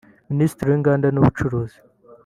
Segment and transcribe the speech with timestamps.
[0.31, 1.77] Minisitiri w’inganda n’ubucuruzi